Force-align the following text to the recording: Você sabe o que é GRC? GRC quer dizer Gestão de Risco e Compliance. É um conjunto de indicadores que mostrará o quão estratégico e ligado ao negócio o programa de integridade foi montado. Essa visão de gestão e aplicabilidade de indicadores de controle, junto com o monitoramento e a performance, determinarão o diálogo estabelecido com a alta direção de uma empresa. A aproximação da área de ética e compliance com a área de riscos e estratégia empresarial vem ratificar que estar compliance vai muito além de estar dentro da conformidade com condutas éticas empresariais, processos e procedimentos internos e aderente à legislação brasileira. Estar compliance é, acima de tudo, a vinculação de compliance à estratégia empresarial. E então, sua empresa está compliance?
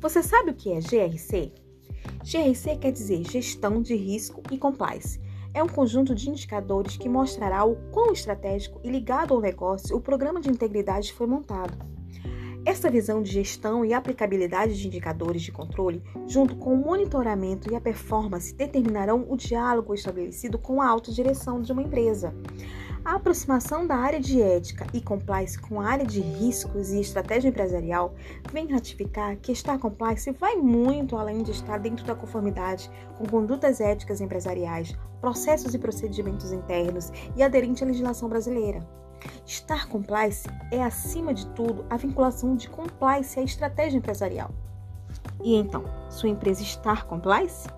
Você 0.00 0.22
sabe 0.22 0.50
o 0.50 0.54
que 0.54 0.70
é 0.70 0.80
GRC? 0.80 1.52
GRC 2.22 2.76
quer 2.76 2.92
dizer 2.92 3.24
Gestão 3.24 3.80
de 3.80 3.96
Risco 3.96 4.42
e 4.50 4.58
Compliance. 4.58 5.18
É 5.54 5.62
um 5.62 5.68
conjunto 5.68 6.14
de 6.14 6.28
indicadores 6.28 6.98
que 6.98 7.08
mostrará 7.08 7.64
o 7.64 7.76
quão 7.90 8.12
estratégico 8.12 8.78
e 8.84 8.90
ligado 8.90 9.32
ao 9.32 9.40
negócio 9.40 9.96
o 9.96 10.00
programa 10.00 10.40
de 10.40 10.50
integridade 10.50 11.14
foi 11.14 11.26
montado. 11.26 11.95
Essa 12.66 12.90
visão 12.90 13.22
de 13.22 13.30
gestão 13.30 13.84
e 13.84 13.94
aplicabilidade 13.94 14.76
de 14.76 14.88
indicadores 14.88 15.40
de 15.40 15.52
controle, 15.52 16.02
junto 16.26 16.56
com 16.56 16.74
o 16.74 16.76
monitoramento 16.76 17.70
e 17.70 17.76
a 17.76 17.80
performance, 17.80 18.52
determinarão 18.52 19.24
o 19.28 19.36
diálogo 19.36 19.94
estabelecido 19.94 20.58
com 20.58 20.82
a 20.82 20.88
alta 20.88 21.12
direção 21.12 21.62
de 21.62 21.70
uma 21.70 21.80
empresa. 21.80 22.34
A 23.04 23.14
aproximação 23.14 23.86
da 23.86 23.94
área 23.94 24.18
de 24.18 24.42
ética 24.42 24.84
e 24.92 25.00
compliance 25.00 25.56
com 25.56 25.80
a 25.80 25.86
área 25.86 26.04
de 26.04 26.20
riscos 26.20 26.90
e 26.90 27.00
estratégia 27.00 27.50
empresarial 27.50 28.16
vem 28.52 28.66
ratificar 28.66 29.36
que 29.36 29.52
estar 29.52 29.78
compliance 29.78 30.28
vai 30.32 30.56
muito 30.56 31.16
além 31.16 31.44
de 31.44 31.52
estar 31.52 31.78
dentro 31.78 32.04
da 32.04 32.16
conformidade 32.16 32.90
com 33.16 33.26
condutas 33.26 33.80
éticas 33.80 34.20
empresariais, 34.20 34.92
processos 35.20 35.72
e 35.72 35.78
procedimentos 35.78 36.50
internos 36.50 37.12
e 37.36 37.44
aderente 37.44 37.84
à 37.84 37.86
legislação 37.86 38.28
brasileira. 38.28 38.84
Estar 39.46 39.88
compliance 39.88 40.48
é, 40.70 40.82
acima 40.82 41.32
de 41.32 41.46
tudo, 41.48 41.84
a 41.88 41.96
vinculação 41.96 42.56
de 42.56 42.68
compliance 42.68 43.38
à 43.38 43.42
estratégia 43.42 43.98
empresarial. 43.98 44.50
E 45.42 45.54
então, 45.54 45.84
sua 46.10 46.28
empresa 46.28 46.62
está 46.62 46.96
compliance? 47.02 47.68